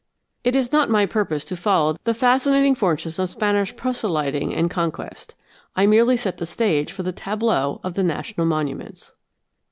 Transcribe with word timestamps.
It 0.43 0.55
is 0.55 0.71
not 0.71 0.89
my 0.89 1.05
purpose 1.05 1.45
to 1.45 1.55
follow 1.55 1.95
the 2.05 2.15
fascinating 2.15 2.73
fortunes 2.73 3.19
of 3.19 3.29
Spanish 3.29 3.75
proselyting 3.75 4.51
and 4.51 4.67
conquest. 4.67 5.35
I 5.75 5.85
merely 5.85 6.17
set 6.17 6.39
the 6.39 6.47
stage 6.47 6.91
for 6.91 7.03
the 7.03 7.11
tableaux 7.11 7.79
of 7.83 7.93
the 7.93 8.01
national 8.03 8.47
monuments. 8.47 9.13